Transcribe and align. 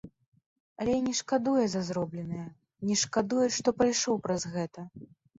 Але 0.83 0.91
я 0.93 1.01
не 1.09 1.11
шкадуе 1.17 1.65
за 1.73 1.81
зробленае, 1.89 2.45
не 2.91 2.95
шкадую, 3.01 3.43
што 3.57 3.67
прайшоў 3.83 4.15
праз 4.29 4.41
гэта. 4.55 4.87